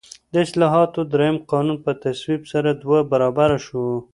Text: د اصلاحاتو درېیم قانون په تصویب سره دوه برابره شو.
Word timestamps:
د 0.31 0.33
اصلاحاتو 0.45 0.99
درېیم 1.13 1.37
قانون 1.51 1.77
په 1.85 1.91
تصویب 2.03 2.41
سره 2.51 2.69
دوه 2.81 2.99
برابره 3.11 3.57
شو. 3.65 3.83